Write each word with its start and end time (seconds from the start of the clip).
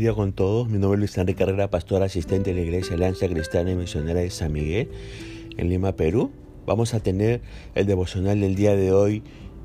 día 0.00 0.14
con 0.14 0.32
todos. 0.32 0.66
Mi 0.66 0.78
nombre 0.78 0.96
es 0.96 1.00
Luis 1.00 1.18
Enrique 1.18 1.44
Carrera, 1.44 1.68
pastor 1.68 2.02
asistente 2.02 2.54
de 2.54 2.60
la 2.60 2.66
Iglesia 2.66 2.94
Alianza 2.94 3.28
Cristiana 3.28 3.70
y 3.70 3.74
Misionera 3.74 4.20
de 4.20 4.30
San 4.30 4.50
Miguel, 4.50 4.88
en 5.58 5.68
Lima, 5.68 5.92
Perú. 5.92 6.30
Vamos 6.64 6.94
a 6.94 7.00
tener 7.00 7.42
el 7.74 7.84
devocional 7.84 8.40
del 8.40 8.54
día 8.54 8.74
de 8.74 8.92
hoy, 8.92 9.22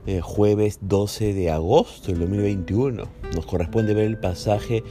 eh, 0.07 0.19
jueves 0.19 0.79
12 0.81 1.33
de 1.33 1.51
agosto 1.51 2.11
del 2.11 2.19
2021. 2.19 3.07
Nos 3.33 3.45
corresponde 3.45 3.93
ver 3.93 4.07
el 4.07 4.17
pasaje 4.17 4.83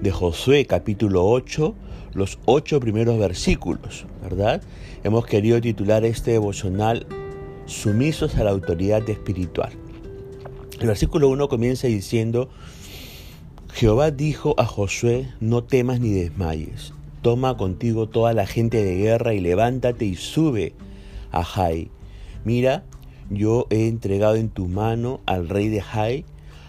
de 0.00 0.10
Josué, 0.12 0.66
capítulo 0.66 1.26
8, 1.26 1.74
los 2.14 2.38
ocho 2.44 2.78
primeros 2.78 3.18
versículos, 3.18 4.06
¿verdad? 4.22 4.62
Hemos 5.02 5.26
querido 5.26 5.60
titular 5.60 6.04
este 6.04 6.30
devocional 6.30 7.06
Sumisos 7.66 8.36
a 8.36 8.44
la 8.44 8.50
autoridad 8.50 9.08
espiritual. 9.10 9.72
El 10.78 10.86
versículo 10.86 11.28
1 11.28 11.48
comienza 11.48 11.88
diciendo, 11.88 12.50
Jehová 13.74 14.10
dijo 14.10 14.54
a 14.58 14.66
Josué, 14.66 15.28
no 15.40 15.64
temas 15.64 15.98
ni 15.98 16.10
desmayes, 16.10 16.92
toma 17.22 17.56
contigo 17.56 18.06
toda 18.06 18.34
la 18.34 18.46
gente 18.46 18.84
de 18.84 18.96
guerra 18.96 19.32
y 19.32 19.40
levántate 19.40 20.04
y 20.04 20.14
sube 20.14 20.74
a 21.30 21.42
Jai. 21.42 21.90
Mira, 22.44 22.84
yo 23.30 23.66
he 23.70 23.88
entregado 23.88 24.36
en 24.36 24.50
tu 24.50 24.68
mano 24.68 25.20
al 25.24 25.48
rey 25.48 25.68
de 25.68 25.80
Jai, 25.80 26.26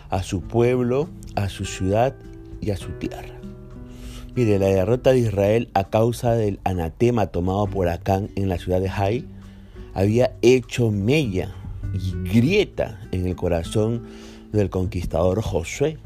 a 0.10 0.24
su 0.24 0.42
pueblo, 0.42 1.10
a 1.36 1.50
su 1.50 1.66
ciudad 1.66 2.16
y 2.62 2.72
a 2.72 2.78
su 2.78 2.92
tierra. 2.94 3.36
Mire, 4.34 4.58
la 4.58 4.68
derrota 4.68 5.12
de 5.12 5.20
Israel 5.20 5.70
a 5.74 5.90
causa 5.90 6.32
del 6.34 6.60
anatema 6.64 7.28
tomado 7.28 7.68
por 7.68 7.90
Acán 7.90 8.30
en 8.36 8.48
la 8.48 8.58
ciudad 8.58 8.80
de 8.80 8.90
Jai 8.90 9.28
había 9.94 10.36
hecho 10.42 10.90
mella 10.90 11.54
y 11.94 12.30
grieta 12.30 13.00
en 13.12 13.28
el 13.28 13.36
corazón 13.36 14.04
del 14.54 14.70
conquistador 14.70 15.42
Josué. 15.42 15.98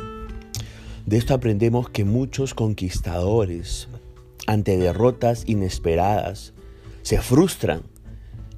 De 1.08 1.16
esto 1.16 1.34
aprendemos 1.34 1.90
que 1.90 2.04
muchos 2.04 2.54
conquistadores, 2.54 3.88
ante 4.46 4.76
derrotas 4.76 5.44
inesperadas, 5.48 6.54
se 7.02 7.22
frustran 7.22 7.84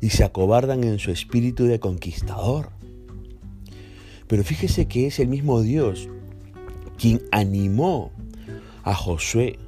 y 0.02 0.10
se 0.10 0.24
acobardan 0.24 0.84
en 0.84 0.98
su 0.98 1.12
espíritu 1.12 1.66
de 1.66 1.80
conquistador. 1.80 2.72
Pero 4.26 4.44
fíjese 4.44 4.88
que 4.88 5.06
es 5.06 5.20
el 5.20 5.28
mismo 5.28 5.62
Dios 5.62 6.10
quien 6.98 7.22
animó 7.32 8.12
a 8.82 8.96
Josué 8.96 9.60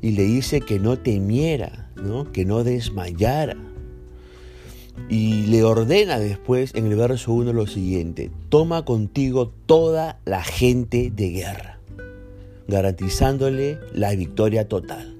y 0.00 0.12
le 0.12 0.22
dice 0.22 0.60
que 0.60 0.78
no 0.78 1.00
temiera, 1.00 1.90
¿no? 1.96 2.30
que 2.30 2.44
no 2.44 2.62
desmayara. 2.62 3.56
Y 5.08 5.46
le 5.46 5.64
ordena 5.64 6.20
después 6.20 6.72
en 6.76 6.86
el 6.86 6.94
verso 6.94 7.32
1 7.32 7.52
lo 7.52 7.66
siguiente, 7.66 8.30
toma 8.48 8.84
contigo 8.84 9.48
toda 9.66 10.20
la 10.24 10.44
gente 10.44 11.10
de 11.10 11.30
guerra 11.30 11.75
garantizándole 12.68 13.78
la 13.92 14.14
victoria 14.14 14.68
total. 14.68 15.16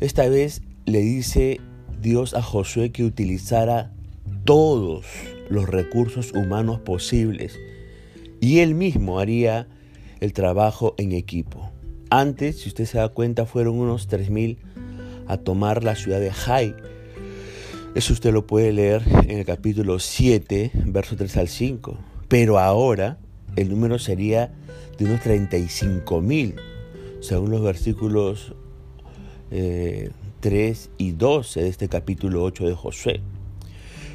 Esta 0.00 0.28
vez 0.28 0.62
le 0.84 1.00
dice 1.00 1.60
Dios 2.00 2.34
a 2.34 2.42
Josué 2.42 2.92
que 2.92 3.04
utilizara 3.04 3.92
todos 4.44 5.06
los 5.48 5.68
recursos 5.68 6.32
humanos 6.32 6.80
posibles 6.80 7.58
y 8.40 8.58
él 8.58 8.74
mismo 8.74 9.18
haría 9.18 9.68
el 10.20 10.32
trabajo 10.32 10.94
en 10.98 11.12
equipo. 11.12 11.70
Antes, 12.10 12.60
si 12.60 12.68
usted 12.68 12.84
se 12.84 12.98
da 12.98 13.08
cuenta, 13.08 13.46
fueron 13.46 13.78
unos 13.78 14.08
3.000 14.08 14.58
a 15.26 15.38
tomar 15.38 15.82
la 15.82 15.96
ciudad 15.96 16.20
de 16.20 16.30
Jai. 16.30 16.74
Eso 17.94 18.12
usted 18.12 18.32
lo 18.32 18.46
puede 18.46 18.72
leer 18.72 19.02
en 19.24 19.38
el 19.38 19.44
capítulo 19.44 19.98
7, 19.98 20.70
verso 20.84 21.16
3 21.16 21.36
al 21.38 21.48
5. 21.48 21.98
Pero 22.28 22.58
ahora 22.58 23.18
el 23.56 23.70
número 23.70 23.98
sería 23.98 24.52
de 24.98 25.04
unos 25.06 25.20
35 25.20 26.20
mil, 26.20 26.56
según 27.20 27.50
los 27.50 27.62
versículos 27.62 28.54
3 29.50 29.52
eh, 29.52 30.10
y 30.98 31.10
12 31.12 31.62
de 31.62 31.68
este 31.68 31.88
capítulo 31.88 32.42
8 32.44 32.66
de 32.66 32.74
Josué. 32.74 33.20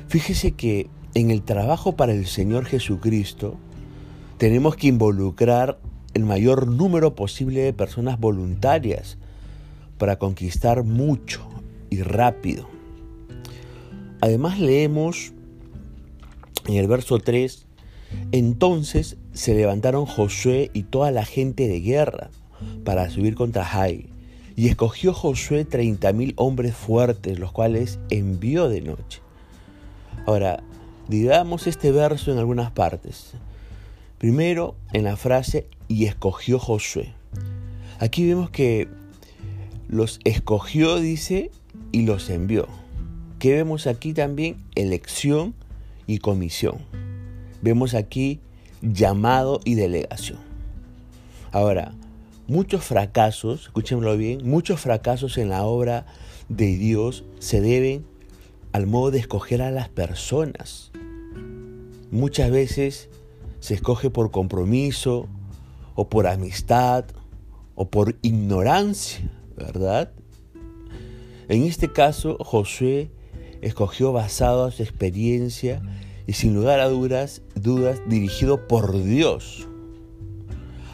Fíjese 0.07 0.51
que 0.53 0.89
en 1.13 1.31
el 1.31 1.41
trabajo 1.41 1.95
para 1.95 2.13
el 2.13 2.25
Señor 2.25 2.65
Jesucristo 2.65 3.57
tenemos 4.37 4.75
que 4.75 4.87
involucrar 4.87 5.79
el 6.13 6.25
mayor 6.25 6.67
número 6.67 7.15
posible 7.15 7.61
de 7.61 7.73
personas 7.73 8.19
voluntarias 8.19 9.17
para 9.97 10.17
conquistar 10.17 10.83
mucho 10.83 11.47
y 11.89 12.01
rápido. 12.01 12.67
Además 14.19 14.59
leemos 14.59 15.33
en 16.67 16.75
el 16.75 16.87
verso 16.87 17.19
3 17.19 17.67
entonces 18.31 19.17
se 19.33 19.53
levantaron 19.53 20.05
Josué 20.05 20.71
y 20.73 20.83
toda 20.83 21.11
la 21.11 21.25
gente 21.25 21.67
de 21.67 21.79
guerra 21.79 22.29
para 22.83 23.09
subir 23.09 23.35
contra 23.35 23.65
Jai. 23.65 24.07
Y 24.55 24.67
escogió 24.67 25.13
Josué 25.13 25.65
treinta 25.65 26.13
mil 26.13 26.33
hombres 26.35 26.75
fuertes, 26.75 27.39
los 27.39 27.51
cuales 27.51 27.99
envió 28.09 28.69
de 28.69 28.81
noche. 28.81 29.21
Ahora, 30.25 30.61
digamos 31.07 31.67
este 31.67 31.91
verso 31.91 32.31
en 32.31 32.37
algunas 32.37 32.71
partes. 32.71 33.31
Primero, 34.17 34.75
en 34.93 35.05
la 35.05 35.17
frase, 35.17 35.67
y 35.87 36.05
escogió 36.05 36.59
Josué. 36.59 37.13
Aquí 37.99 38.27
vemos 38.27 38.49
que 38.49 38.87
los 39.87 40.19
escogió, 40.23 40.99
dice, 40.99 41.51
y 41.91 42.03
los 42.03 42.29
envió. 42.29 42.67
¿Qué 43.39 43.53
vemos 43.53 43.87
aquí 43.87 44.13
también? 44.13 44.63
Elección 44.75 45.55
y 46.07 46.19
comisión. 46.19 46.77
Vemos 47.61 47.93
aquí 47.93 48.39
llamado 48.81 49.59
y 49.63 49.75
delegación. 49.75 50.39
Ahora, 51.51 51.93
muchos 52.47 52.83
fracasos, 52.83 53.63
escúchenlo 53.63 54.17
bien, 54.17 54.47
muchos 54.47 54.79
fracasos 54.79 55.37
en 55.37 55.49
la 55.49 55.63
obra 55.63 56.05
de 56.49 56.77
Dios 56.77 57.23
se 57.39 57.61
deben 57.61 58.05
al 58.73 58.87
modo 58.87 59.11
de 59.11 59.19
escoger 59.19 59.61
a 59.61 59.71
las 59.71 59.89
personas. 59.89 60.91
Muchas 62.09 62.51
veces 62.51 63.09
se 63.59 63.73
escoge 63.73 64.09
por 64.09 64.31
compromiso 64.31 65.27
o 65.95 66.09
por 66.09 66.27
amistad 66.27 67.05
o 67.75 67.89
por 67.89 68.17
ignorancia, 68.21 69.29
¿verdad? 69.55 70.11
En 71.47 71.63
este 71.63 71.91
caso, 71.91 72.37
Josué 72.39 73.11
escogió 73.61 74.11
basado 74.11 74.65
a 74.65 74.71
su 74.71 74.83
experiencia 74.83 75.81
y 76.27 76.33
sin 76.33 76.53
lugar 76.53 76.79
a 76.79 76.87
dudas, 76.87 77.41
dudas 77.55 78.01
dirigido 78.07 78.67
por 78.67 79.03
Dios. 79.03 79.67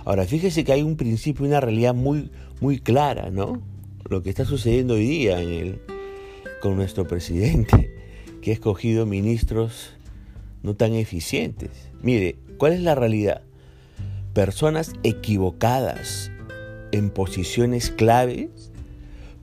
Ahora, 0.06 0.26
fíjese 0.26 0.64
que 0.64 0.72
hay 0.72 0.84
un 0.84 0.96
principio, 0.96 1.46
una 1.46 1.60
realidad 1.60 1.94
muy, 1.94 2.32
muy 2.62 2.80
clara, 2.80 3.30
¿no? 3.30 3.62
Lo 4.10 4.24
que 4.24 4.30
está 4.30 4.46
sucediendo 4.46 4.94
hoy 4.94 5.06
día 5.06 5.38
con 6.62 6.76
nuestro 6.76 7.08
presidente, 7.08 7.94
que 8.42 8.52
ha 8.52 8.54
escogido 8.54 9.06
ministros 9.06 9.92
no 10.64 10.76
tan 10.76 10.94
eficientes. 10.94 11.72
Mire, 12.02 12.38
¿cuál 12.58 12.74
es 12.74 12.82
la 12.82 12.96
realidad? 12.96 13.42
Personas 14.34 14.94
equivocadas 15.04 16.32
en 16.92 17.10
posiciones 17.10 17.92
claves 17.92 18.72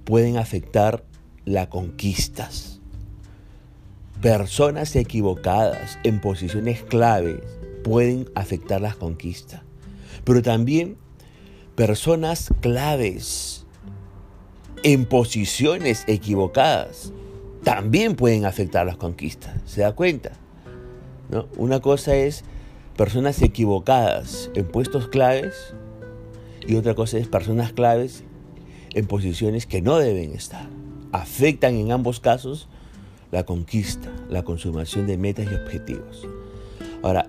pueden 0.05 0.39
afectar 0.39 1.05
las 1.45 1.69
conquistas 1.69 2.74
Personas 4.25 4.97
equivocadas 4.97 5.99
en 6.03 6.19
posiciones 6.19 6.83
claves 6.83 7.43
pueden 7.83 8.27
afectar 8.35 8.81
las 8.81 8.97
conquistas, 8.97 9.61
pero 10.25 10.41
también 10.41 10.97
personas 11.75 12.49
claves 12.63 13.67
en 14.83 15.05
posiciones 15.05 16.05
equivocadas 16.07 17.13
también 17.65 18.17
pueden 18.17 18.47
afectar 18.47 18.87
las 18.87 18.97
conquistas. 18.97 19.61
¿Se 19.67 19.83
da 19.83 19.93
cuenta? 19.93 20.33
¿No? 21.29 21.47
Una 21.59 21.81
cosa 21.81 22.17
es 22.17 22.45
personas 22.97 23.43
equivocadas 23.43 24.51
en 24.55 24.65
puestos 24.65 25.09
claves 25.09 25.75
y 26.67 26.77
otra 26.77 26.95
cosa 26.95 27.19
es 27.19 27.29
personas 27.29 27.75
claves 27.75 28.25
en 28.95 29.07
posiciones 29.07 29.67
que 29.67 29.83
no 29.83 29.99
deben 29.99 30.33
estar. 30.33 30.67
Afectan 31.13 31.75
en 31.75 31.93
ambos 31.93 32.21
casos 32.21 32.71
la 33.35 33.43
conquista, 33.43 34.13
la 34.29 34.43
consumación 34.43 35.07
de 35.07 35.19
metas 35.19 35.47
y 35.51 35.55
objetivos. 35.55 36.27
Ahora, 37.03 37.29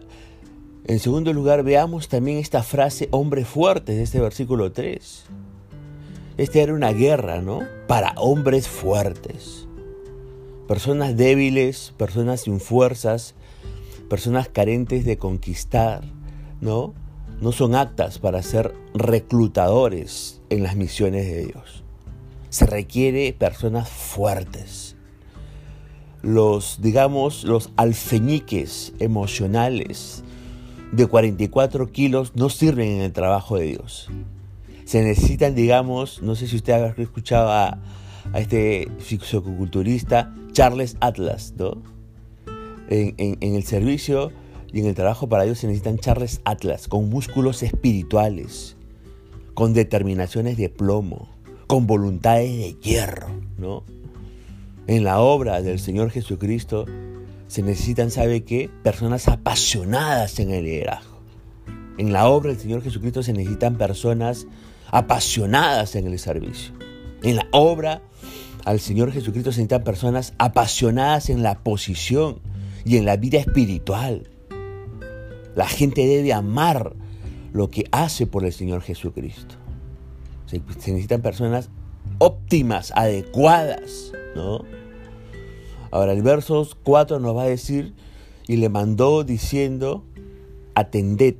en 0.85 0.99
segundo 0.99 1.33
lugar, 1.33 1.63
veamos 1.63 2.09
también 2.09 2.37
esta 2.37 2.61
frase 2.61 3.07
hombre 3.11 3.43
fuerte 3.43 3.93
de 3.93 4.03
este 4.03 4.19
versículo 4.19 4.71
3. 4.71 5.25
Esta 6.37 6.59
era 6.59 6.73
una 6.73 6.91
guerra, 6.91 7.41
¿no? 7.41 7.61
Para 7.87 8.13
hombres 8.17 8.67
fuertes. 8.67 9.67
Personas 10.67 11.17
débiles, 11.17 11.93
personas 11.97 12.41
sin 12.41 12.59
fuerzas, 12.59 13.35
personas 14.09 14.47
carentes 14.47 15.05
de 15.05 15.17
conquistar, 15.17 16.03
¿no? 16.61 16.93
No 17.41 17.51
son 17.51 17.75
aptas 17.75 18.19
para 18.19 18.41
ser 18.43 18.73
reclutadores 18.93 20.41
en 20.49 20.63
las 20.63 20.75
misiones 20.75 21.25
de 21.25 21.45
Dios. 21.45 21.83
Se 22.49 22.65
requiere 22.65 23.33
personas 23.33 23.89
fuertes, 23.89 24.94
los, 26.25 26.81
digamos, 26.81 27.43
los 27.43 27.69
alfeñiques 27.77 28.93
emocionales 28.99 30.23
de 30.91 31.05
44 31.05 31.91
kilos 31.91 32.31
no 32.35 32.49
sirven 32.49 32.93
en 32.93 33.01
el 33.01 33.13
trabajo 33.13 33.57
de 33.57 33.65
Dios. 33.65 34.09
Se 34.85 35.03
necesitan, 35.03 35.53
digamos, 35.53 36.23
no 36.23 36.33
sé 36.35 36.47
si 36.47 36.55
usted 36.55 36.73
ha 36.73 36.87
escuchado 36.99 37.51
a, 37.51 37.77
este 38.33 38.89
fisicoculturista 38.97 40.33
Charles 40.51 40.97
Atlas, 40.99 41.53
¿no? 41.57 41.83
En, 42.89 43.13
en, 43.17 43.55
el 43.55 43.63
servicio 43.63 44.31
y 44.73 44.79
en 44.79 44.87
el 44.87 44.95
trabajo 44.95 45.29
para 45.29 45.45
ellos 45.45 45.59
se 45.59 45.67
necesitan 45.67 45.99
Charles 45.99 46.41
Atlas, 46.43 46.87
con 46.87 47.07
músculos 47.07 47.61
espirituales, 47.61 48.77
con 49.53 49.75
determinaciones 49.75 50.57
de 50.57 50.69
plomo, 50.69 51.29
con 51.67 51.85
voluntades 51.85 52.49
de 52.49 52.73
hierro, 52.81 53.27
¿no? 53.59 53.83
En 54.87 55.03
la 55.03 55.19
obra 55.19 55.61
del 55.61 55.79
Señor 55.79 56.11
Jesucristo 56.11 56.85
se 57.47 57.63
necesitan, 57.63 58.11
¿sabe 58.11 58.43
qué? 58.43 58.69
Personas 58.83 59.27
apasionadas 59.27 60.39
en 60.39 60.51
el 60.51 60.65
liderazgo. 60.65 61.21
En 61.97 62.13
la 62.13 62.27
obra 62.27 62.51
del 62.51 62.59
Señor 62.59 62.83
Jesucristo 62.83 63.23
se 63.23 63.33
necesitan 63.33 63.77
personas 63.77 64.47
apasionadas 64.91 65.95
en 65.95 66.07
el 66.07 66.19
servicio. 66.19 66.73
En 67.23 67.37
la 67.37 67.47
obra 67.51 68.01
al 68.65 68.79
Señor 68.79 69.11
Jesucristo 69.11 69.51
se 69.51 69.61
necesitan 69.61 69.83
personas 69.83 70.33
apasionadas 70.37 71.29
en 71.29 71.41
la 71.41 71.63
posición 71.63 72.39
y 72.83 72.97
en 72.97 73.05
la 73.05 73.17
vida 73.17 73.39
espiritual. 73.39 74.29
La 75.55 75.67
gente 75.67 76.05
debe 76.05 76.33
amar 76.33 76.93
lo 77.53 77.69
que 77.69 77.85
hace 77.91 78.27
por 78.27 78.43
el 78.45 78.53
Señor 78.53 78.81
Jesucristo. 78.81 79.55
Se, 80.45 80.59
necesitan 80.59 81.21
personas 81.21 81.69
óptimas, 82.19 82.91
adecuadas, 82.95 84.11
¿no? 84.35 84.63
Ahora 85.95 86.11
el 86.11 86.23
verso 86.23 86.67
4 86.83 87.21
nos 87.21 87.37
va 87.37 87.43
a 87.43 87.47
decir, 87.47 87.93
y 88.49 88.57
le 88.57 88.67
mandó 88.67 89.23
diciendo, 89.23 90.03
atended, 90.73 91.35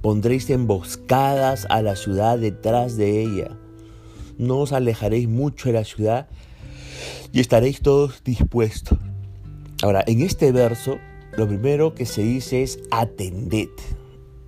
pondréis 0.00 0.48
emboscadas 0.48 1.66
a 1.68 1.82
la 1.82 1.94
ciudad 1.94 2.38
detrás 2.38 2.96
de 2.96 3.20
ella. 3.20 3.58
No 4.38 4.60
os 4.60 4.72
alejaréis 4.72 5.28
mucho 5.28 5.68
de 5.68 5.74
la 5.74 5.84
ciudad 5.84 6.28
y 7.30 7.40
estaréis 7.40 7.82
todos 7.82 8.24
dispuestos. 8.24 8.98
Ahora, 9.82 10.02
en 10.06 10.22
este 10.22 10.50
verso, 10.50 10.96
lo 11.36 11.46
primero 11.46 11.94
que 11.94 12.06
se 12.06 12.22
dice 12.22 12.62
es 12.62 12.80
atended. 12.90 13.68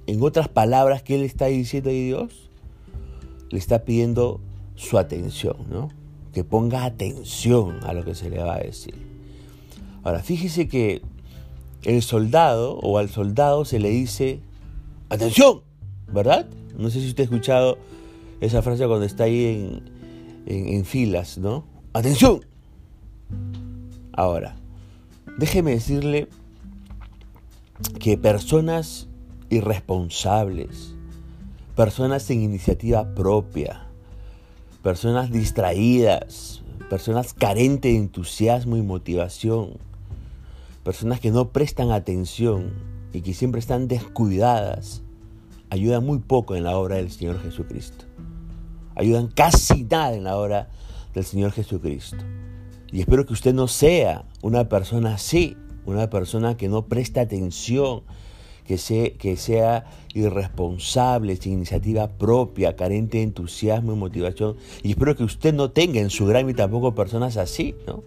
En 0.07 0.23
otras 0.23 0.49
palabras, 0.49 1.03
¿qué 1.03 1.19
le 1.19 1.27
está 1.27 1.45
diciendo 1.45 1.91
a 1.91 1.93
Dios? 1.93 2.49
Le 3.51 3.59
está 3.59 3.85
pidiendo 3.85 4.41
su 4.77 4.97
atención, 4.97 5.57
¿no? 5.69 5.91
Que 6.33 6.43
ponga 6.43 6.87
atención 6.87 7.81
a 7.85 7.93
lo 7.93 8.03
que 8.03 8.15
se 8.15 8.31
le 8.31 8.39
va 8.39 8.55
a 8.55 8.61
decir. 8.61 9.10
Ahora, 10.03 10.23
fíjese 10.23 10.69
que 10.69 11.03
el 11.83 12.03
soldado 12.03 12.79
o 12.79 12.99
al 12.99 13.09
soldado 13.09 13.65
se 13.65 13.79
le 13.79 13.91
dice, 13.91 14.41
atención, 15.09 15.63
¿verdad? 16.13 16.47
No 16.77 16.91
sé 16.91 17.01
si 17.01 17.09
usted 17.09 17.23
ha 17.23 17.25
escuchado 17.25 17.79
esa 18.41 18.63
frase 18.63 18.87
cuando 18.87 19.05
está 19.05 19.25
ahí 19.25 19.83
en, 20.47 20.85
filas, 20.85 21.39
¿no? 21.39 21.65
Atención. 21.93 22.45
Ahora, 24.13 24.57
déjeme 25.39 25.73
decirle 25.73 26.29
que 27.99 28.17
personas 28.17 29.09
irresponsables, 29.51 30.95
personas 31.77 32.23
sin 32.23 32.43
iniciativa 32.43 33.15
propia, 33.15 33.87
personas 34.83 35.31
distraídas, 35.31 36.63
personas 36.89 37.35
carentes 37.35 37.93
de 37.93 37.99
entusiasmo 37.99 38.77
y 38.77 38.83
motivación, 38.83 39.79
personas 40.83 41.21
que 41.21 41.31
no 41.31 41.51
prestan 41.51 41.91
atención 41.91 42.73
y 43.13 43.21
que 43.23 43.35
siempre 43.35 43.59
están 43.59 43.89
descuidadas, 43.89 45.03
ayudan 45.69 46.05
muy 46.05 46.19
poco 46.19 46.57
en 46.57 46.65
la 46.65 46.77
obra 46.77 46.97
del 46.97 47.11
Señor 47.11 47.41
Jesucristo. 47.41 48.05
Ayudan 48.95 49.29
casi 49.29 49.85
nada 49.85 50.15
en 50.15 50.25
la 50.25 50.37
obra 50.37 50.69
del 51.15 51.25
Señor 51.25 51.53
Jesucristo. 51.53 52.25
Y 52.93 53.01
espero 53.01 53.25
que 53.25 53.33
usted 53.33 53.55
no 53.55 53.69
sea 53.69 54.25
una 54.43 54.69
persona 54.69 55.15
así, 55.15 55.57
una 55.87 56.11
persona 56.11 56.57
que 56.57 56.69
no 56.69 56.87
presta 56.87 57.21
atención, 57.21 58.03
que, 58.67 58.79
sea, 58.79 59.11
que 59.11 59.37
sea 59.37 59.87
irresponsable, 60.13 61.37
sin 61.37 61.55
iniciativa 61.55 62.09
propia, 62.09 62.75
carente 62.75 63.19
de 63.19 63.25
entusiasmo 63.25 63.93
y 63.93 63.97
motivación. 63.97 64.57
Y 64.83 64.91
espero 64.91 65.17
que 65.17 65.25
usted 65.25 65.55
no 65.55 65.71
tenga 65.71 66.01
en 66.01 66.11
su 66.11 66.27
gran 66.27 66.49
y 66.51 66.55
tampoco 66.55 66.95
personas 66.95 67.37
así, 67.37 67.75
¿no? 67.87 68.03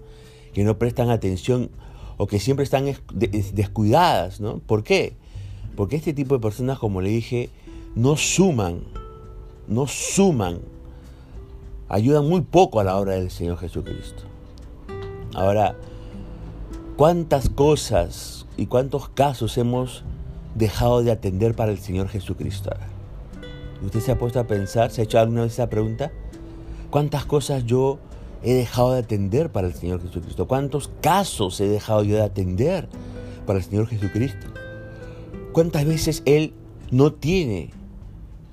que 0.53 0.63
no 0.63 0.77
prestan 0.77 1.09
atención 1.09 1.71
o 2.17 2.27
que 2.27 2.39
siempre 2.39 2.63
están 2.63 2.85
descuidadas. 3.13 4.39
¿no? 4.39 4.59
¿Por 4.59 4.83
qué? 4.83 5.15
Porque 5.75 5.95
este 5.95 6.13
tipo 6.13 6.35
de 6.35 6.41
personas, 6.41 6.79
como 6.79 7.01
le 7.01 7.09
dije, 7.09 7.49
no 7.95 8.17
suman, 8.17 8.81
no 9.67 9.87
suman, 9.87 10.59
ayudan 11.89 12.27
muy 12.27 12.41
poco 12.41 12.79
a 12.79 12.83
la 12.83 12.97
obra 12.97 13.13
del 13.13 13.31
Señor 13.31 13.57
Jesucristo. 13.57 14.23
Ahora, 15.33 15.75
¿cuántas 16.95 17.49
cosas 17.49 18.45
y 18.57 18.67
cuántos 18.67 19.09
casos 19.09 19.57
hemos 19.57 20.03
dejado 20.55 21.03
de 21.03 21.11
atender 21.11 21.55
para 21.55 21.71
el 21.71 21.79
Señor 21.79 22.07
Jesucristo? 22.09 22.69
¿Usted 23.83 23.99
se 23.99 24.11
ha 24.11 24.17
puesto 24.17 24.39
a 24.39 24.47
pensar, 24.47 24.91
se 24.91 25.01
ha 25.01 25.03
hecho 25.03 25.19
alguna 25.19 25.41
vez 25.41 25.53
esa 25.53 25.69
pregunta? 25.69 26.11
¿Cuántas 26.89 27.25
cosas 27.25 27.65
yo 27.65 27.97
he 28.43 28.53
dejado 28.53 28.93
de 28.93 28.99
atender 28.99 29.51
para 29.51 29.67
el 29.67 29.73
Señor 29.73 30.01
Jesucristo? 30.01 30.47
¿Cuántos 30.47 30.89
casos 31.01 31.59
he 31.61 31.67
dejado 31.67 32.03
yo 32.03 32.15
de 32.15 32.23
atender 32.23 32.87
para 33.45 33.59
el 33.59 33.65
Señor 33.65 33.87
Jesucristo? 33.87 34.47
¿Cuántas 35.53 35.85
veces 35.85 36.23
Él 36.25 36.53
no 36.91 37.13
tiene 37.13 37.71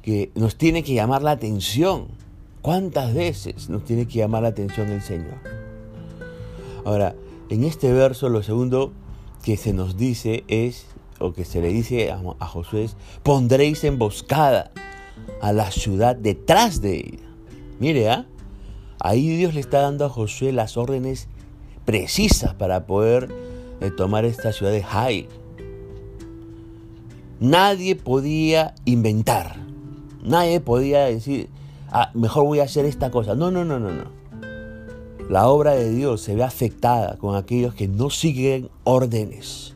que, 0.03 0.31
nos 0.35 0.57
tiene 0.57 0.83
que 0.83 0.95
llamar 0.95 1.23
la 1.23 1.33
atención? 1.33 2.09
¿Cuántas 2.63 3.15
veces 3.15 3.69
nos 3.69 3.85
tiene 3.85 4.07
que 4.07 4.19
llamar 4.19 4.43
la 4.43 4.49
atención 4.49 4.89
el 4.91 5.03
Señor? 5.03 5.39
Ahora, 6.85 7.15
en 7.49 7.65
este 7.65 7.93
verso 7.93 8.29
lo 8.29 8.43
segundo 8.43 8.93
que 9.43 9.57
se 9.57 9.73
nos 9.73 9.97
dice 9.97 10.45
es, 10.49 10.87
o 11.19 11.33
que 11.33 11.45
se 11.45 11.61
le 11.61 11.69
dice 11.69 12.11
a, 12.11 12.47
Josué 12.47 12.85
es, 12.85 12.97
pondréis 13.23 13.85
emboscada 13.85 14.71
a 15.41 15.53
la 15.53 15.71
ciudad 15.71 16.17
detrás 16.17 16.81
de 16.81 16.97
ella. 16.97 17.29
Mire, 17.79 18.11
¿ah? 18.11 18.27
Ahí 19.01 19.37
Dios 19.37 19.55
le 19.55 19.61
está 19.61 19.81
dando 19.81 20.05
a 20.05 20.09
Josué 20.09 20.53
las 20.53 20.77
órdenes 20.77 21.29
precisas 21.85 22.55
para 22.55 22.87
poder 22.87 23.29
eh, 23.81 23.91
tomar 23.91 24.25
esta 24.25 24.53
ciudad 24.53 24.73
de 24.73 24.83
Jai. 24.83 25.29
Nadie 27.41 27.97
podía 27.97 28.75
inventar. 28.85 29.57
Nadie 30.23 30.61
podía 30.61 31.07
decir, 31.07 31.49
ah, 31.91 32.11
mejor 32.15 32.45
voy 32.45 32.61
a 32.61 32.65
hacer 32.65 32.85
esta 32.85 33.11
cosa. 33.11 33.35
No, 33.35 33.51
no, 33.51 33.65
no, 33.65 33.81
no, 33.81 33.91
no. 33.91 34.21
La 35.31 35.49
obra 35.49 35.73
de 35.73 35.91
Dios 35.91 36.21
se 36.21 36.35
ve 36.35 36.43
afectada 36.43 37.17
con 37.17 37.37
aquellos 37.37 37.75
que 37.75 37.89
no 37.89 38.11
siguen 38.11 38.69
órdenes. 38.85 39.75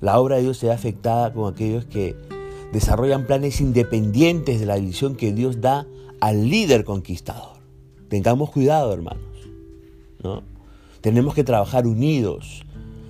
La 0.00 0.20
obra 0.20 0.36
de 0.36 0.42
Dios 0.42 0.58
se 0.58 0.66
ve 0.66 0.72
afectada 0.72 1.32
con 1.32 1.52
aquellos 1.52 1.84
que 1.86 2.14
desarrollan 2.72 3.26
planes 3.26 3.60
independientes 3.60 4.60
de 4.60 4.66
la 4.66 4.76
visión 4.76 5.16
que 5.16 5.32
Dios 5.32 5.60
da 5.60 5.86
al 6.20 6.48
líder 6.48 6.84
conquistador. 6.84 7.51
Tengamos 8.12 8.50
cuidado, 8.50 8.92
hermanos. 8.92 9.22
¿no? 10.22 10.42
Tenemos 11.00 11.34
que 11.34 11.44
trabajar 11.44 11.86
unidos, 11.86 12.62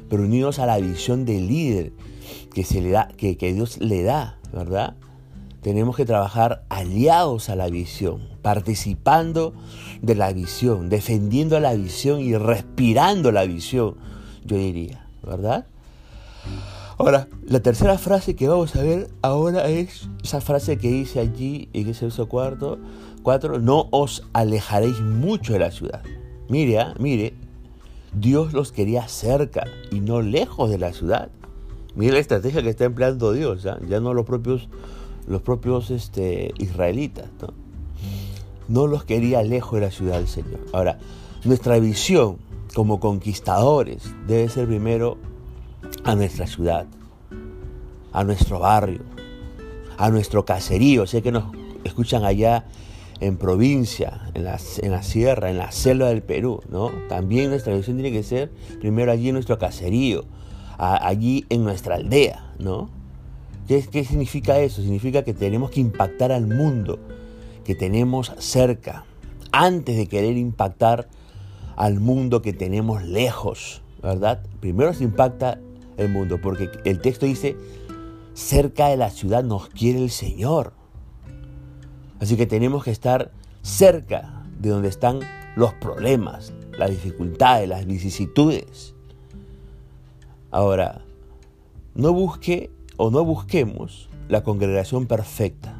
pero 0.08 0.22
unidos 0.22 0.60
a 0.60 0.66
la 0.66 0.78
visión 0.78 1.24
del 1.24 1.48
líder 1.48 1.92
que, 2.54 2.62
se 2.62 2.80
le 2.80 2.90
da, 2.90 3.08
que, 3.08 3.34
Dios 3.52 3.78
le 3.80 4.04
da, 4.04 4.38
¿verdad? 4.52 4.94
Tenemos 5.60 5.96
que 5.96 6.04
trabajar 6.04 6.62
aliados 6.68 7.48
a 7.48 7.56
la 7.56 7.68
visión, 7.68 8.28
participando 8.42 9.54
de 10.02 10.14
la 10.14 10.32
visión, 10.32 10.88
defendiendo 10.88 11.58
la 11.58 11.74
visión 11.74 12.20
y 12.20 12.36
respirando 12.36 13.32
la 13.32 13.44
visión, 13.44 13.96
yo 14.44 14.56
diría, 14.56 15.04
¿verdad? 15.24 15.66
Ahora, 16.96 17.26
la 17.44 17.58
tercera 17.58 17.98
frase 17.98 18.36
que 18.36 18.46
vamos 18.46 18.76
a 18.76 18.82
ver 18.84 19.10
ahora 19.20 19.68
es 19.68 20.08
esa 20.22 20.40
frase 20.40 20.78
que 20.78 20.92
dice 20.92 21.18
allí 21.18 21.68
en 21.72 21.88
ese 21.88 22.04
verso 22.04 22.28
cuarto, 22.28 22.78
cuatro, 23.22 23.58
no 23.58 23.88
os 23.90 24.26
alejaréis 24.32 25.00
mucho 25.00 25.52
de 25.52 25.58
la 25.58 25.70
ciudad. 25.70 26.02
Mire, 26.48 26.80
¿ah? 26.80 26.94
mire, 26.98 27.34
Dios 28.14 28.52
los 28.52 28.72
quería 28.72 29.08
cerca 29.08 29.64
y 29.90 30.00
no 30.00 30.22
lejos 30.22 30.70
de 30.70 30.78
la 30.78 30.92
ciudad. 30.92 31.30
Mira 31.94 32.14
la 32.14 32.20
estrategia 32.20 32.62
que 32.62 32.70
está 32.70 32.84
empleando 32.84 33.32
Dios, 33.32 33.66
¿ah? 33.66 33.78
ya 33.88 34.00
no 34.00 34.14
los 34.14 34.26
propios, 34.26 34.68
los 35.26 35.42
propios 35.42 35.90
este, 35.90 36.52
israelitas. 36.58 37.28
¿no? 37.40 37.62
no 38.68 38.86
los 38.86 39.04
quería 39.04 39.42
lejos 39.42 39.74
de 39.74 39.86
la 39.86 39.90
ciudad 39.90 40.16
del 40.16 40.28
Señor. 40.28 40.60
Ahora, 40.72 40.98
nuestra 41.44 41.78
visión 41.78 42.38
como 42.74 43.00
conquistadores 43.00 44.14
debe 44.26 44.48
ser 44.48 44.66
primero 44.66 45.18
a 46.04 46.14
nuestra 46.14 46.46
ciudad, 46.46 46.86
a 48.12 48.24
nuestro 48.24 48.60
barrio, 48.60 49.02
a 49.98 50.10
nuestro 50.10 50.44
caserío. 50.44 51.06
Sé 51.06 51.22
que 51.22 51.32
nos 51.32 51.44
escuchan 51.84 52.24
allá 52.24 52.64
en 53.22 53.36
provincia, 53.36 54.20
en 54.34 54.42
la, 54.44 54.58
en 54.82 54.90
la 54.90 55.04
sierra, 55.04 55.48
en 55.48 55.56
la 55.56 55.70
selva 55.70 56.08
del 56.08 56.22
Perú, 56.22 56.60
¿no? 56.68 56.90
También 57.08 57.50
nuestra 57.50 57.72
visión 57.72 57.96
tiene 57.96 58.10
que 58.10 58.24
ser 58.24 58.50
primero 58.80 59.12
allí 59.12 59.28
en 59.28 59.34
nuestro 59.34 59.58
caserío, 59.58 60.24
allí 60.76 61.46
en 61.48 61.62
nuestra 61.62 61.94
aldea, 61.94 62.52
¿no? 62.58 62.90
¿Qué, 63.68 63.80
¿Qué 63.88 64.04
significa 64.04 64.58
eso? 64.58 64.82
Significa 64.82 65.22
que 65.22 65.34
tenemos 65.34 65.70
que 65.70 65.78
impactar 65.78 66.32
al 66.32 66.48
mundo, 66.48 66.98
que 67.64 67.76
tenemos 67.76 68.32
cerca, 68.38 69.04
antes 69.52 69.96
de 69.96 70.08
querer 70.08 70.36
impactar 70.36 71.08
al 71.76 72.00
mundo 72.00 72.42
que 72.42 72.52
tenemos 72.52 73.04
lejos, 73.04 73.82
¿verdad? 74.02 74.42
Primero 74.58 74.94
se 74.94 75.04
impacta 75.04 75.60
el 75.96 76.08
mundo, 76.08 76.40
porque 76.42 76.70
el 76.84 77.00
texto 77.00 77.26
dice, 77.26 77.56
cerca 78.34 78.88
de 78.88 78.96
la 78.96 79.10
ciudad 79.10 79.44
nos 79.44 79.68
quiere 79.68 80.02
el 80.02 80.10
Señor. 80.10 80.81
Así 82.22 82.36
que 82.36 82.46
tenemos 82.46 82.84
que 82.84 82.92
estar 82.92 83.32
cerca 83.62 84.44
de 84.60 84.68
donde 84.68 84.88
están 84.88 85.18
los 85.56 85.74
problemas, 85.74 86.52
las 86.78 86.88
dificultades, 86.88 87.68
las 87.68 87.84
vicisitudes. 87.84 88.94
Ahora, 90.52 91.02
no 91.96 92.12
busque 92.12 92.70
o 92.96 93.10
no 93.10 93.24
busquemos 93.24 94.08
la 94.28 94.44
congregación 94.44 95.06
perfecta, 95.06 95.74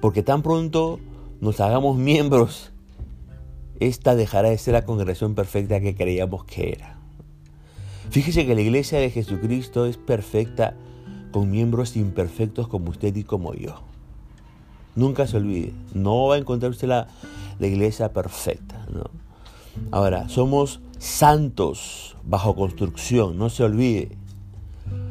porque 0.00 0.24
tan 0.24 0.42
pronto 0.42 0.98
nos 1.40 1.60
hagamos 1.60 1.96
miembros, 1.96 2.72
esta 3.78 4.16
dejará 4.16 4.50
de 4.50 4.58
ser 4.58 4.74
la 4.74 4.84
congregación 4.84 5.36
perfecta 5.36 5.78
que 5.78 5.94
creíamos 5.94 6.44
que 6.46 6.72
era. 6.72 6.98
Fíjese 8.10 8.44
que 8.44 8.56
la 8.56 8.60
iglesia 8.60 8.98
de 8.98 9.10
Jesucristo 9.10 9.86
es 9.86 9.98
perfecta 9.98 10.74
con 11.30 11.48
miembros 11.48 11.96
imperfectos 11.96 12.66
como 12.66 12.90
usted 12.90 13.14
y 13.14 13.22
como 13.22 13.54
yo. 13.54 13.86
Nunca 14.96 15.26
se 15.26 15.36
olvide, 15.36 15.72
no 15.94 16.26
va 16.26 16.36
a 16.36 16.38
encontrar 16.38 16.70
usted 16.70 16.88
la, 16.88 17.06
iglesia 17.60 18.12
perfecta. 18.12 18.86
Ahora, 19.90 20.28
somos 20.28 20.80
santos 20.98 22.16
bajo 22.24 22.56
construcción, 22.56 23.38
no 23.38 23.50
se 23.50 23.62
olvide. 23.62 24.16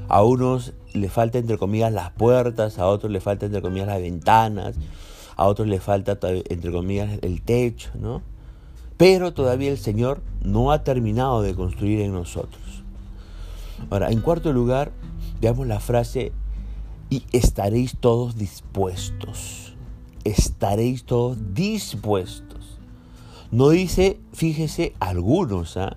A 0.08 0.24
unos 0.24 0.74
le 0.94 1.10
falta 1.10 1.38
entre 1.38 1.58
comillas 1.58 1.92
las 1.92 2.12
puertas, 2.12 2.80
a 2.80 2.88
otros 2.88 3.12
le 3.12 3.22
falta 3.22 3.46
entre 3.46 3.62
comillas 3.62 3.88
las 3.88 4.02
ventanas, 4.02 4.76
a 5.36 5.46
otros 5.46 5.68
le 5.68 5.80
falta 5.80 6.18
entre 6.22 6.72
comillas 6.72 7.20
el 7.22 7.42
techo, 7.42 7.92
¿no? 8.00 8.22
Pero 8.98 9.34
todavía 9.34 9.72
el 9.72 9.78
Señor 9.78 10.22
no 10.42 10.72
ha 10.72 10.84
terminado 10.84 11.42
de 11.42 11.54
construir 11.54 12.02
en 12.02 12.14
nosotros. 12.14 12.84
Ahora, 13.90 14.10
en 14.10 14.22
cuarto 14.22 14.54
lugar, 14.54 14.92
veamos 15.42 15.68
la 15.68 15.80
frase, 15.80 16.32
y 17.10 17.24
estaréis 17.32 17.98
todos 18.00 18.36
dispuestos. 18.36 19.65
Estaréis 20.26 21.06
todos 21.06 21.38
dispuestos. 21.54 22.80
No 23.52 23.70
dice, 23.70 24.20
fíjese, 24.34 24.94
algunos, 25.00 25.78
¿ah? 25.78 25.96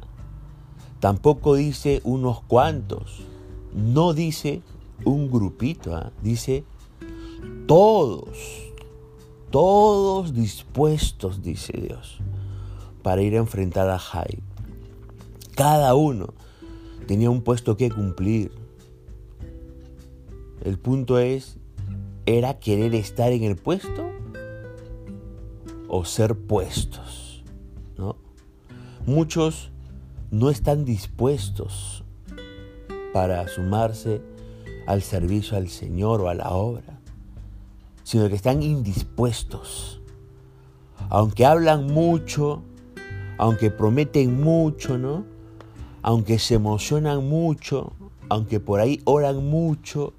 tampoco 1.00 1.54
dice 1.54 2.00
unos 2.04 2.42
cuantos, 2.42 3.22
no 3.74 4.12
dice 4.12 4.62
un 5.04 5.30
grupito, 5.30 5.96
¿ah? 5.96 6.12
dice 6.22 6.64
todos, 7.66 8.38
todos 9.50 10.34
dispuestos, 10.34 11.42
dice 11.42 11.72
Dios, 11.72 12.18
para 13.02 13.22
ir 13.22 13.34
a 13.34 13.38
enfrentar 13.38 13.88
a 13.88 13.98
Jai. 13.98 14.40
Cada 15.54 15.94
uno 15.94 16.34
tenía 17.06 17.30
un 17.30 17.42
puesto 17.42 17.76
que 17.76 17.90
cumplir. 17.90 18.52
El 20.62 20.78
punto 20.78 21.18
es, 21.18 21.56
¿era 22.26 22.58
querer 22.58 22.94
estar 22.94 23.32
en 23.32 23.44
el 23.44 23.56
puesto 23.56 24.07
o 25.88 26.04
ser 26.04 26.36
puestos? 26.36 27.42
¿no? 27.96 28.16
Muchos 29.06 29.70
no 30.30 30.50
están 30.50 30.84
dispuestos 30.84 32.04
para 33.12 33.48
sumarse 33.48 34.20
al 34.86 35.02
servicio 35.02 35.56
al 35.56 35.68
Señor 35.68 36.20
o 36.20 36.28
a 36.28 36.34
la 36.34 36.50
obra, 36.50 37.00
sino 38.04 38.28
que 38.28 38.34
están 38.34 38.62
indispuestos. 38.62 40.00
Aunque 41.10 41.46
hablan 41.46 41.86
mucho, 41.86 42.62
aunque 43.38 43.70
prometen 43.70 44.40
mucho, 44.40 44.98
¿no? 44.98 45.24
aunque 46.02 46.38
se 46.38 46.54
emocionan 46.54 47.28
mucho, 47.28 47.92
aunque 48.28 48.60
por 48.60 48.80
ahí 48.80 49.00
oran 49.04 49.44
mucho, 49.44 50.12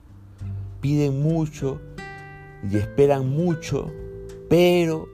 piden 0.82 1.22
mucho 1.22 1.80
y 2.70 2.78
esperan 2.78 3.30
mucho, 3.30 3.92
pero 4.50 5.08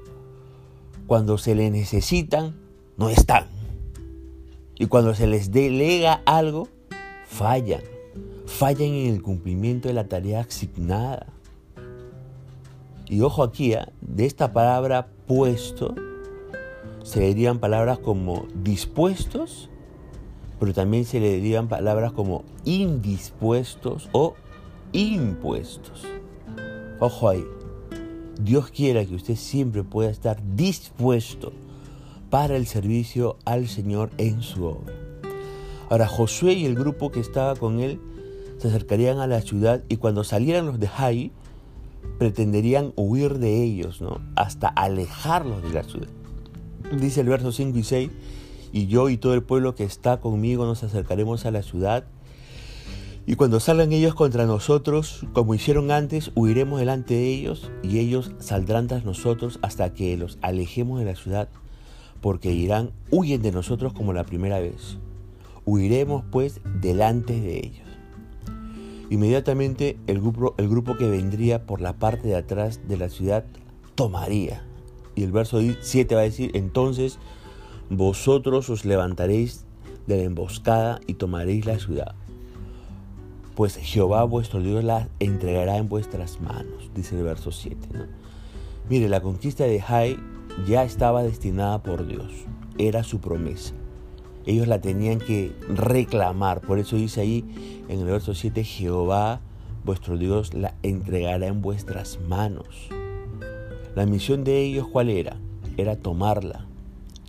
cuando 1.07 1.37
se 1.37 1.55
les 1.55 1.71
necesitan, 1.71 2.55
no 2.97 3.09
están. 3.09 3.47
Y 4.77 4.87
cuando 4.87 5.13
se 5.13 5.27
les 5.27 5.51
delega 5.51 6.21
algo, 6.25 6.67
fallan. 7.27 7.81
Fallan 8.45 8.89
en 8.89 9.13
el 9.13 9.21
cumplimiento 9.21 9.87
de 9.87 9.93
la 9.93 10.07
tarea 10.07 10.41
asignada. 10.41 11.27
Y 13.07 13.21
ojo 13.21 13.43
aquí, 13.43 13.73
¿eh? 13.73 13.85
de 14.01 14.25
esta 14.25 14.51
palabra 14.51 15.07
puesto, 15.27 15.95
se 17.03 17.19
dirían 17.21 17.59
palabras 17.59 17.99
como 17.99 18.47
dispuestos 18.55 19.69
pero 20.59 20.73
también 20.73 21.05
se 21.05 21.19
le 21.19 21.33
dirían 21.33 21.67
palabras 21.67 22.11
como 22.11 22.43
indispuestos 22.63 24.09
o 24.13 24.35
impuestos. 24.93 26.05
Ojo 26.99 27.29
ahí. 27.29 27.45
Dios 28.39 28.69
quiera 28.71 29.05
que 29.05 29.15
usted 29.15 29.35
siempre 29.35 29.83
pueda 29.83 30.09
estar 30.09 30.41
dispuesto 30.55 31.53
para 32.29 32.55
el 32.55 32.67
servicio 32.67 33.37
al 33.45 33.67
Señor 33.67 34.11
en 34.17 34.41
su 34.41 34.65
obra. 34.65 34.93
Ahora 35.89 36.07
Josué 36.07 36.53
y 36.53 36.65
el 36.65 36.75
grupo 36.75 37.11
que 37.11 37.19
estaba 37.19 37.55
con 37.55 37.79
él 37.79 37.99
se 38.57 38.67
acercarían 38.67 39.19
a 39.19 39.27
la 39.27 39.41
ciudad 39.41 39.83
y 39.89 39.97
cuando 39.97 40.23
salieran 40.23 40.65
los 40.65 40.79
de 40.79 40.87
Jai 40.87 41.31
pretenderían 42.17 42.93
huir 42.95 43.39
de 43.39 43.63
ellos, 43.63 44.01
¿no? 44.01 44.19
Hasta 44.35 44.67
alejarlos 44.67 45.63
de 45.63 45.69
la 45.69 45.83
ciudad. 45.83 46.07
Dice 46.99 47.21
el 47.21 47.29
verso 47.29 47.51
5 47.51 47.77
y 47.77 47.83
6, 47.83 48.11
y 48.71 48.87
yo 48.87 49.09
y 49.09 49.17
todo 49.17 49.33
el 49.33 49.43
pueblo 49.43 49.75
que 49.75 49.83
está 49.83 50.19
conmigo 50.19 50.65
nos 50.65 50.83
acercaremos 50.83 51.45
a 51.45 51.51
la 51.51 51.63
ciudad. 51.63 52.05
Y 53.27 53.37
cuando 53.37 53.59
salgan 53.59 53.91
ellos 53.91 54.13
contra 54.13 54.45
nosotros, 54.45 55.25
como 55.33 55.55
hicieron 55.55 55.89
antes, 55.89 56.31
huiremos 56.35 56.79
delante 56.79 57.15
de 57.15 57.27
ellos 57.27 57.71
y 57.81 57.97
ellos 57.97 58.31
saldrán 58.37 58.87
tras 58.87 59.03
nosotros 59.03 59.57
hasta 59.63 59.93
que 59.93 60.15
los 60.15 60.37
alejemos 60.43 60.99
de 60.99 61.05
la 61.05 61.15
ciudad, 61.15 61.49
porque 62.21 62.49
dirán, 62.49 62.91
huyen 63.09 63.41
de 63.41 63.51
nosotros 63.51 63.93
como 63.93 64.13
la 64.13 64.25
primera 64.25 64.59
vez. 64.59 64.99
Huiremos 65.65 66.23
pues 66.31 66.61
delante 66.79 67.41
de 67.41 67.57
ellos. 67.57 67.87
Inmediatamente 69.09 69.97
el 70.05 70.21
grupo, 70.21 70.53
el 70.59 70.69
grupo 70.69 70.95
que 70.95 71.09
vendría 71.09 71.65
por 71.65 71.81
la 71.81 71.93
parte 71.93 72.27
de 72.27 72.35
atrás 72.35 72.81
de 72.87 72.97
la 72.97 73.09
ciudad 73.09 73.43
tomaría. 73.95 74.63
Y 75.15 75.23
el 75.23 75.31
verso 75.31 75.59
7 75.79 76.13
va 76.13 76.21
a 76.21 76.25
decir, 76.25 76.51
entonces 76.53 77.17
vosotros 77.89 78.69
os 78.69 78.85
levantaréis 78.85 79.65
de 80.05 80.17
la 80.17 80.23
emboscada 80.23 80.99
y 81.07 81.15
tomaréis 81.15 81.65
la 81.65 81.79
ciudad. 81.79 82.13
Pues 83.55 83.77
Jehová 83.77 84.25
vuestro 84.25 84.61
Dios 84.61 84.83
la 84.83 85.07
entregará 85.19 85.77
en 85.77 85.87
vuestras 85.87 86.41
manos, 86.41 86.91
dice 86.93 87.17
el 87.17 87.23
verso 87.23 87.51
7. 87.51 87.77
Mire, 88.89 89.07
la 89.07 89.21
conquista 89.21 89.63
de 89.63 89.81
Jai 89.81 90.17
ya 90.67 90.83
estaba 90.83 91.23
destinada 91.23 91.81
por 91.81 92.05
Dios, 92.05 92.31
era 92.77 93.03
su 93.03 93.19
promesa. 93.19 93.73
Ellos 94.45 94.67
la 94.67 94.81
tenían 94.81 95.19
que 95.19 95.55
reclamar, 95.69 96.59
por 96.61 96.79
eso 96.79 96.97
dice 96.97 97.21
ahí 97.21 97.83
en 97.87 97.99
el 97.99 98.05
verso 98.05 98.35
7, 98.35 98.63
Jehová 98.65 99.39
vuestro 99.85 100.17
Dios 100.17 100.53
la 100.53 100.75
entregará 100.83 101.47
en 101.47 101.61
vuestras 101.61 102.19
manos. 102.27 102.89
La 103.95 104.05
misión 104.05 104.43
de 104.43 104.63
ellos, 104.63 104.87
¿cuál 104.87 105.09
era? 105.09 105.37
Era 105.77 105.95
tomarla, 105.95 106.65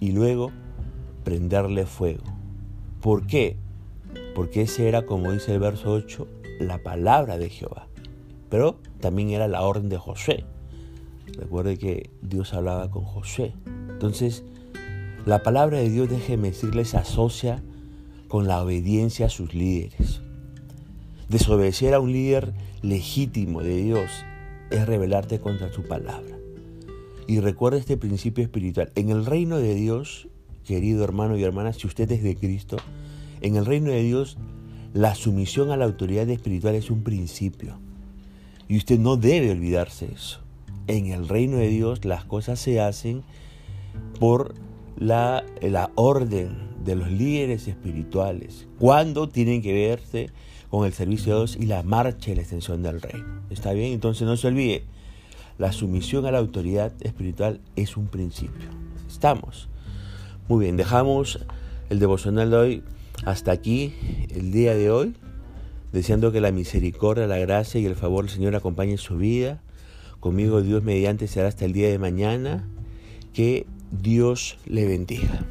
y 0.00 0.10
luego 0.10 0.50
prenderle 1.22 1.86
fuego. 1.86 2.24
¿Por 3.00 3.26
qué? 3.28 3.56
Porque 4.36 4.60
ese 4.60 4.86
era, 4.86 5.06
como 5.06 5.32
dice 5.32 5.54
el 5.54 5.60
verso 5.60 5.90
8, 5.92 6.28
la 6.60 6.82
palabra 6.82 7.38
de 7.38 7.48
Jehová. 7.48 7.88
Pero 8.50 8.78
también 9.00 9.30
era 9.30 9.48
la 9.48 9.62
orden 9.62 9.88
de 9.88 9.96
José. 9.96 10.44
Recuerde 11.38 11.78
que 11.78 12.10
Dios 12.20 12.52
hablaba 12.52 12.90
con 12.90 13.02
José. 13.02 13.54
Entonces, 13.88 14.44
la 15.24 15.42
palabra 15.42 15.78
de 15.78 15.88
Dios, 15.88 16.10
déjeme 16.10 16.48
decirle, 16.50 16.84
se 16.84 16.98
asocia 16.98 17.62
con 18.28 18.46
la 18.46 18.62
obediencia 18.62 19.24
a 19.24 19.30
sus 19.30 19.54
líderes. 19.54 20.20
Desobedecer 21.30 21.94
a 21.94 22.00
un 22.00 22.12
líder 22.12 22.52
legítimo 22.82 23.62
de 23.62 23.76
Dios 23.76 24.10
es 24.68 24.84
rebelarte 24.84 25.40
contra 25.40 25.72
su 25.72 25.82
palabra. 25.84 26.36
Y 27.26 27.40
recuerda 27.40 27.78
este 27.78 27.96
principio 27.96 28.44
espiritual. 28.44 28.92
En 28.96 29.08
el 29.08 29.24
reino 29.24 29.56
de 29.56 29.74
Dios, 29.74 30.28
querido 30.66 31.04
hermano 31.04 31.38
y 31.38 31.42
hermana, 31.42 31.72
si 31.72 31.86
usted 31.86 32.12
es 32.12 32.22
de 32.22 32.36
Cristo, 32.36 32.76
en 33.40 33.56
el 33.56 33.66
reino 33.66 33.90
de 33.90 34.02
Dios 34.02 34.36
la 34.92 35.14
sumisión 35.14 35.70
a 35.70 35.76
la 35.76 35.84
autoridad 35.84 36.28
espiritual 36.30 36.74
es 36.74 36.90
un 36.90 37.02
principio. 37.02 37.78
Y 38.68 38.78
usted 38.78 38.98
no 38.98 39.16
debe 39.16 39.50
olvidarse 39.50 40.08
eso. 40.12 40.40
En 40.86 41.06
el 41.06 41.28
reino 41.28 41.58
de 41.58 41.68
Dios 41.68 42.04
las 42.04 42.24
cosas 42.24 42.58
se 42.58 42.80
hacen 42.80 43.22
por 44.18 44.54
la, 44.96 45.44
la 45.60 45.90
orden 45.94 46.56
de 46.84 46.96
los 46.96 47.10
líderes 47.10 47.68
espirituales. 47.68 48.66
Cuando 48.78 49.28
tienen 49.28 49.60
que 49.60 49.74
verse 49.74 50.30
con 50.70 50.86
el 50.86 50.92
servicio 50.92 51.34
de 51.34 51.38
Dios 51.40 51.56
y 51.60 51.66
la 51.66 51.82
marcha 51.82 52.30
y 52.30 52.34
la 52.34 52.42
extensión 52.42 52.82
del 52.82 53.00
reino. 53.00 53.42
¿Está 53.50 53.72
bien? 53.72 53.92
Entonces 53.92 54.26
no 54.26 54.36
se 54.36 54.48
olvide 54.48 54.84
la 55.58 55.72
sumisión 55.72 56.26
a 56.26 56.30
la 56.30 56.38
autoridad 56.38 56.92
espiritual 57.00 57.60
es 57.76 57.96
un 57.96 58.08
principio. 58.08 58.68
Estamos. 59.08 59.68
Muy 60.48 60.64
bien, 60.64 60.76
dejamos 60.76 61.38
el 61.88 61.98
devocional 61.98 62.50
de 62.50 62.56
hoy 62.56 62.82
hasta 63.24 63.52
aquí, 63.52 63.94
el 64.30 64.52
día 64.52 64.74
de 64.74 64.90
hoy, 64.90 65.14
deseando 65.92 66.32
que 66.32 66.40
la 66.40 66.52
misericordia, 66.52 67.26
la 67.26 67.38
gracia 67.38 67.80
y 67.80 67.86
el 67.86 67.96
favor 67.96 68.24
del 68.24 68.34
Señor 68.34 68.54
acompañen 68.54 68.98
su 68.98 69.16
vida. 69.16 69.62
Conmigo 70.20 70.62
Dios 70.62 70.82
mediante 70.82 71.26
será 71.26 71.48
hasta 71.48 71.64
el 71.64 71.72
día 71.72 71.88
de 71.88 71.98
mañana. 71.98 72.68
Que 73.32 73.66
Dios 73.90 74.58
le 74.66 74.86
bendiga. 74.86 75.46